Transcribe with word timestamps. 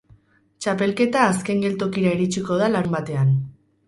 Txapelketa 0.65 1.19
azken 1.33 1.61
geltokira 1.65 2.13
iritsiko 2.15 2.57
da 2.63 2.71
larunbatean. 2.77 3.31